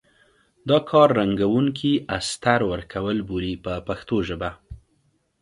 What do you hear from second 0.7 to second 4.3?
کار رنګوونکي استر ورکول بولي په پښتو